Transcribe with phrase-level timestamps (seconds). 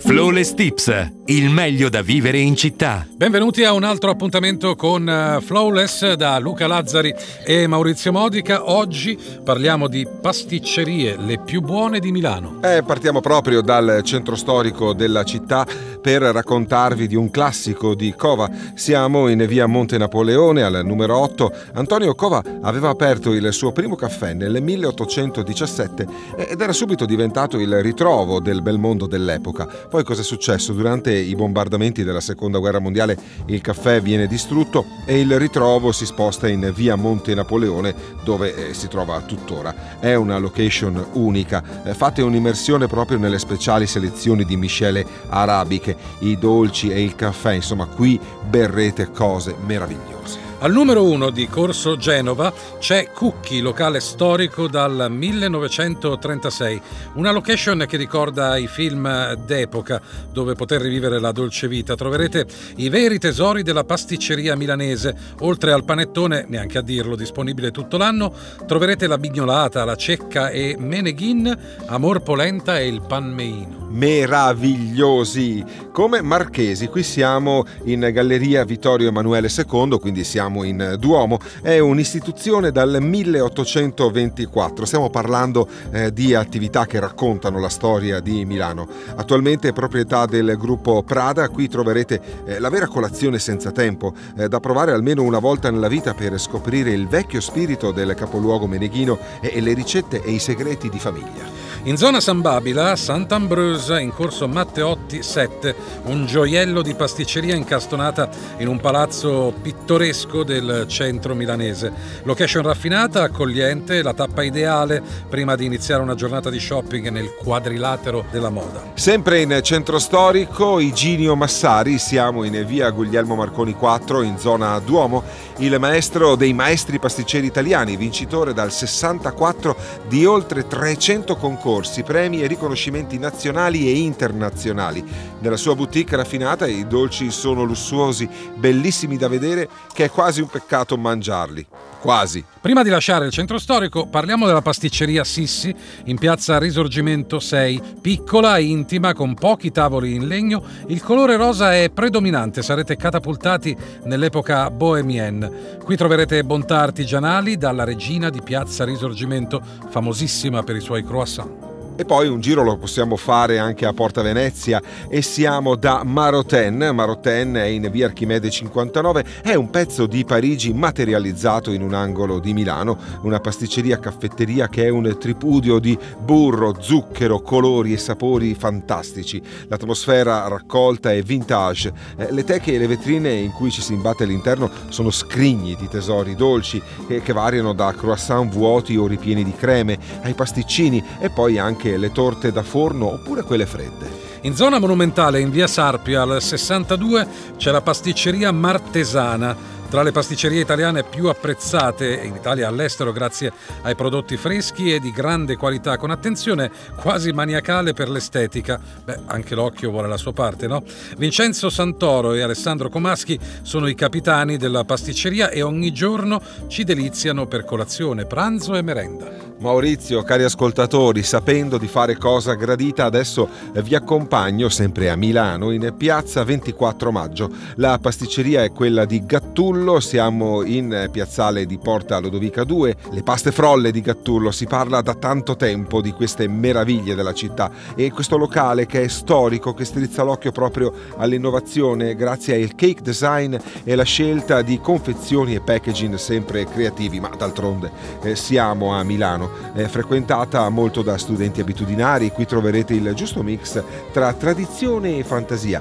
[0.00, 3.06] Flawless Tips, il meglio da vivere in città.
[3.14, 8.70] Benvenuti a un altro appuntamento con eh, Flawless da Luca Lazzari e Maurizio Modica.
[8.70, 12.60] Oggi parliamo di pasticcerie, le più buone di Milano.
[12.62, 15.66] Eh, partiamo proprio dal centro storico della città
[16.00, 18.50] per raccontarvi di un classico di Cova.
[18.74, 21.52] Siamo in via Monte Napoleone al numero 8.
[21.74, 26.06] Antonio Cova aveva aperto il suo primo caffè nel 1817
[26.36, 29.88] ed era subito diventato il ritrovo del bel mondo dell'epoca.
[29.90, 30.72] Poi cosa è successo?
[30.72, 36.06] Durante i bombardamenti della seconda guerra mondiale il caffè viene distrutto e il ritrovo si
[36.06, 39.98] sposta in via Monte Napoleone dove eh, si trova tuttora.
[39.98, 41.82] È una location unica.
[41.82, 47.54] Eh, fate un'immersione proprio nelle speciali selezioni di miscele arabiche, i dolci e il caffè,
[47.54, 50.49] insomma qui berrete cose meravigliose.
[50.62, 56.82] Al numero 1 di Corso Genova c'è Cucchi, locale storico dal 1936,
[57.14, 61.94] una location che ricorda i film d'epoca dove poter rivivere la dolce vita.
[61.94, 62.46] Troverete
[62.76, 68.30] i veri tesori della pasticceria milanese, oltre al panettone, neanche a dirlo, disponibile tutto l'anno,
[68.66, 76.86] troverete la bignolata, la cecca e meneghin, amor polenta e il panmeino meravigliosi come marchesi.
[76.86, 81.38] Qui siamo in Galleria Vittorio Emanuele II, quindi siamo in Duomo.
[81.62, 84.84] È un'istituzione dal 1824.
[84.84, 88.86] Stiamo parlando eh, di attività che raccontano la storia di Milano.
[89.14, 91.48] Attualmente è proprietà del gruppo Prada.
[91.48, 95.88] Qui troverete eh, la vera colazione senza tempo, eh, da provare almeno una volta nella
[95.88, 100.38] vita per scoprire il vecchio spirito del capoluogo meneghino e, e le ricette e i
[100.38, 101.69] segreti di famiglia.
[101.84, 108.28] In zona San Babila, Sant'Ambrosa, in corso Matteotti 7, un gioiello di pasticceria incastonata
[108.58, 111.90] in un palazzo pittoresco del centro milanese.
[112.24, 118.26] Location raffinata, accogliente, la tappa ideale prima di iniziare una giornata di shopping nel quadrilatero
[118.30, 118.92] della moda.
[118.92, 125.22] Sempre in centro storico, Iginio Massari, siamo in via Guglielmo Marconi 4, in zona Duomo,
[125.56, 129.76] il maestro dei maestri pasticceri italiani, vincitore dal 64
[130.08, 135.04] di oltre 300 concorsi concorsi, premi e riconoscimenti nazionali e internazionali.
[135.38, 140.48] Nella sua boutique raffinata i dolci sono lussuosi, bellissimi da vedere, che è quasi un
[140.48, 141.64] peccato mangiarli.
[142.00, 142.42] Quasi.
[142.60, 148.58] Prima di lasciare il centro storico, parliamo della pasticceria Sissi in piazza Risorgimento 6, piccola
[148.58, 150.62] intima con pochi tavoli in legno.
[150.86, 155.78] Il colore rosa è predominante, sarete catapultati nell'epoca bohemienne.
[155.84, 159.60] Qui troverete bontà artigianali dalla regina di piazza Risorgimento,
[159.90, 161.59] famosissima per i suoi croissant.
[162.00, 166.92] E poi un giro lo possiamo fare anche a Porta Venezia e siamo da Maroten.
[166.94, 172.38] Maroten è in via Archimede 59, è un pezzo di Parigi materializzato in un angolo
[172.38, 178.54] di Milano, una pasticceria caffetteria che è un tripudio di burro, zucchero, colori e sapori
[178.54, 179.42] fantastici.
[179.68, 181.92] L'atmosfera raccolta è vintage.
[182.16, 185.86] Eh, le teche e le vetrine in cui ci si imbatte all'interno sono scrigni di
[185.86, 191.58] tesori dolci che variano da croissant vuoti o ripieni di creme ai pasticcini e poi
[191.58, 194.28] anche anche le torte da forno oppure quelle fredde.
[194.42, 200.60] In zona monumentale, in via Sarpia al 62, c'è la pasticceria Martesana tra le pasticcerie
[200.60, 203.52] italiane più apprezzate in Italia e all'estero grazie
[203.82, 208.80] ai prodotti freschi e di grande qualità, con attenzione quasi maniacale per l'estetica.
[209.04, 210.84] Beh, anche l'occhio vuole la sua parte, no?
[211.16, 217.46] Vincenzo Santoro e Alessandro Comaschi sono i capitani della pasticceria e ogni giorno ci deliziano
[217.46, 219.48] per colazione, pranzo e merenda.
[219.60, 225.92] Maurizio, cari ascoltatori, sapendo di fare cosa gradita, adesso vi accompagno sempre a Milano in
[225.98, 227.50] piazza 24 maggio.
[227.74, 232.96] La pasticceria è quella di Gattullo, siamo in piazzale di Porta Lodovica 2.
[233.12, 237.70] Le paste frolle di Gattullo, si parla da tanto tempo di queste meraviglie della città
[237.94, 243.56] e questo locale che è storico, che strizza l'occhio proprio all'innovazione grazie al cake design
[243.82, 247.90] e la scelta di confezioni e packaging sempre creativi, ma d'altronde
[248.22, 253.82] eh, siamo a Milano è frequentata molto da studenti abitudinari, qui troverete il giusto mix
[254.12, 255.80] tra tradizione e fantasia.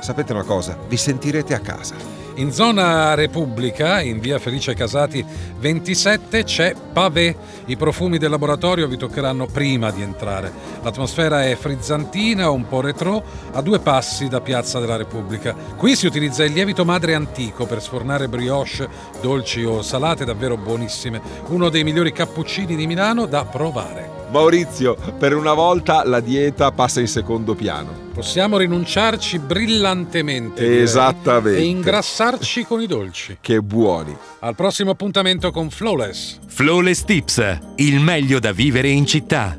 [0.00, 0.78] Sapete una cosa?
[0.88, 2.23] Vi sentirete a casa.
[2.36, 5.24] In zona Repubblica, in via Felice Casati
[5.56, 7.36] 27, c'è Pavé.
[7.66, 10.52] I profumi del laboratorio vi toccheranno prima di entrare.
[10.82, 13.22] L'atmosfera è frizzantina, un po' retro,
[13.52, 15.54] a due passi da Piazza della Repubblica.
[15.76, 18.88] Qui si utilizza il lievito madre antico per sfornare brioche,
[19.20, 21.20] dolci o salate davvero buonissime.
[21.50, 24.23] Uno dei migliori cappuccini di Milano da provare.
[24.34, 28.10] Maurizio, per una volta la dieta passa in secondo piano.
[28.12, 30.82] Possiamo rinunciarci brillantemente.
[30.82, 31.60] Esattamente.
[31.60, 33.38] E ingrassarci con i dolci.
[33.40, 34.12] Che buoni.
[34.40, 36.40] Al prossimo appuntamento con Flawless.
[36.48, 39.56] Flawless Tips, il meglio da vivere in città.